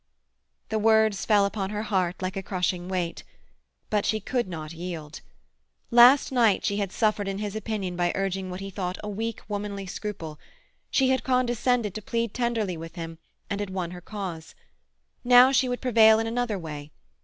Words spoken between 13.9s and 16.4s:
her cause. Now she would prevail in